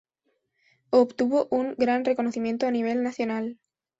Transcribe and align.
Obtuvo 0.89 1.47
un 1.51 1.75
gran 1.77 2.05
reconocimiento 2.05 2.65
a 2.65 2.71
nivel 2.71 3.03
nacional. 3.03 3.59